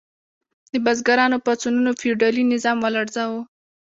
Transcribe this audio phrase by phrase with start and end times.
[0.71, 3.41] د بزګرانو پاڅونونو فیوډالي نظام ولړزاوه.